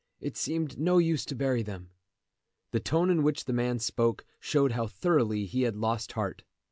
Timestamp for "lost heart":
5.75-6.41